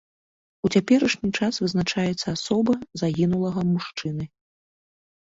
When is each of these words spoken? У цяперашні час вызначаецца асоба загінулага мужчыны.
У 0.67 0.69
цяперашні 0.77 1.27
час 1.39 1.59
вызначаецца 1.63 2.25
асоба 2.37 2.73
загінулага 3.03 3.61
мужчыны. 3.75 4.25